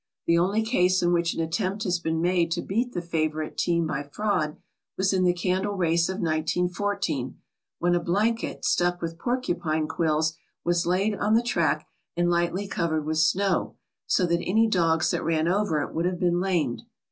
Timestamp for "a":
7.93-7.99